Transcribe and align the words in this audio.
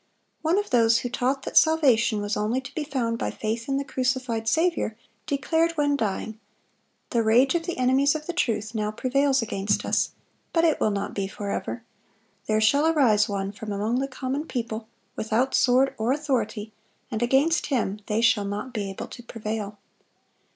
One 0.41 0.57
of 0.57 0.71
those 0.71 1.01
who 1.01 1.09
"taught 1.09 1.43
that 1.43 1.55
salvation 1.55 2.21
was 2.21 2.35
only 2.35 2.59
to 2.59 2.73
be 2.73 2.83
found 2.83 3.19
by 3.19 3.29
faith 3.29 3.69
in 3.69 3.77
the 3.77 3.83
crucified 3.83 4.47
Saviour," 4.47 4.95
declared 5.27 5.73
when 5.73 5.95
dying, 5.95 6.39
"The 7.11 7.21
rage 7.21 7.53
of 7.53 7.67
the 7.67 7.77
enemies 7.77 8.15
of 8.15 8.25
the 8.25 8.33
truth 8.33 8.73
now 8.73 8.89
prevails 8.89 9.43
against 9.43 9.85
us, 9.85 10.13
but 10.53 10.63
it 10.65 10.79
will 10.79 10.89
not 10.89 11.13
be 11.13 11.27
forever; 11.27 11.83
there 12.47 12.59
shall 12.59 12.87
arise 12.87 13.29
one 13.29 13.51
from 13.51 13.71
among 13.71 13.99
the 13.99 14.07
common 14.07 14.47
people, 14.47 14.87
without 15.15 15.53
sword 15.53 15.93
or 15.99 16.11
authority, 16.11 16.73
and 17.11 17.21
against 17.21 17.67
him 17.67 17.99
they 18.07 18.21
shall 18.21 18.45
not 18.45 18.73
be 18.73 18.89
able 18.89 19.05
to 19.05 19.21
prevail." 19.21 19.77